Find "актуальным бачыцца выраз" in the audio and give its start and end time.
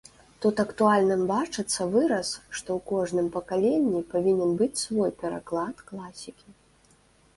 0.61-2.31